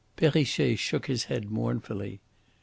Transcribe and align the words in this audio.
Perrichet 0.17 0.79
shook 0.79 1.05
his 1.05 1.25
head 1.25 1.51
mournfully. 1.51 2.21